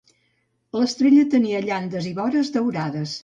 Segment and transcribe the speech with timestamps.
[0.77, 3.17] L'estrella tenia llandes i vores daurades.